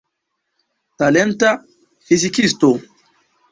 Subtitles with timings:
[1.03, 1.53] Talenta
[2.07, 2.75] fizikisto.